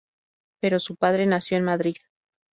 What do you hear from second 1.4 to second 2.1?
en Madrid.